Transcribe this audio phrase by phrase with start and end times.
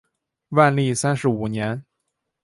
[0.49, 1.85] 万历三十五年。